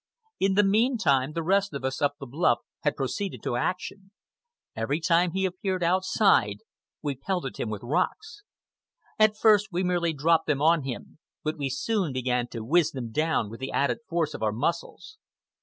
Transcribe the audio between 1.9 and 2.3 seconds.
up the